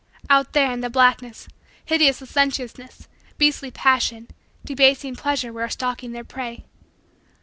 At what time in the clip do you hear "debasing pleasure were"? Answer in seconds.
4.65-5.69